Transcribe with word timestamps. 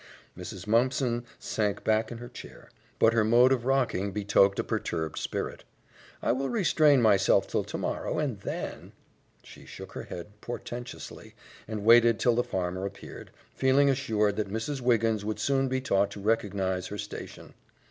Mrs. 0.35 0.65
Mumpson 0.65 1.25
sank 1.37 1.83
back 1.83 2.11
in 2.11 2.17
her 2.17 2.27
chair, 2.27 2.71
but 2.97 3.13
her 3.13 3.23
mode 3.23 3.51
of 3.51 3.65
rocking 3.65 4.11
betokened 4.11 4.57
a 4.57 4.63
perturbed 4.63 5.19
spirit. 5.19 5.63
"I 6.23 6.31
will 6.31 6.49
restrain 6.49 7.03
myself 7.03 7.47
till 7.47 7.63
tomorrow, 7.63 8.17
and 8.17 8.39
then" 8.39 8.93
She 9.43 9.67
shook 9.67 9.91
her 9.91 10.05
head 10.05 10.41
portentously 10.41 11.35
and 11.67 11.85
waited 11.85 12.19
till 12.19 12.33
the 12.33 12.43
farmer 12.43 12.83
appeared, 12.87 13.29
feeling 13.53 13.91
assured 13.91 14.37
that 14.37 14.49
Mrs. 14.49 14.81
Wiggins 14.81 15.23
would 15.23 15.37
soon 15.37 15.67
be 15.67 15.79
taught 15.81 16.09
to 16.13 16.19
recognize 16.19 16.87
her 16.87 16.97
station. 16.97 17.53